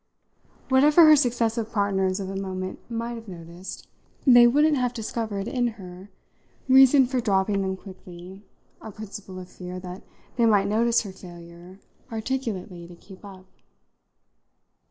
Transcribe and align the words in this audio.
Whatever 0.69 1.05
her 1.05 1.15
successive 1.15 1.71
partners 1.71 2.19
of 2.19 2.27
a 2.27 2.35
moment 2.35 2.79
might 2.89 3.13
have 3.13 3.27
noticed, 3.27 3.87
they 4.25 4.47
wouldn't 4.47 4.75
have 4.77 4.95
discovered 4.95 5.47
in 5.47 5.67
her 5.77 6.09
reason 6.67 7.05
for 7.05 7.21
dropping 7.21 7.61
them 7.61 7.77
quickly 7.77 8.41
a 8.81 8.91
principle 8.91 9.37
of 9.37 9.47
fear 9.47 9.79
that 9.79 10.01
they 10.37 10.47
might 10.47 10.65
notice 10.67 11.01
her 11.03 11.11
failure 11.11 11.77
articulately 12.11 12.87
to 12.87 12.95
keep 12.95 13.23
up. 13.23 13.45